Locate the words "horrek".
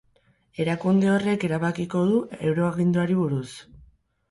1.17-1.45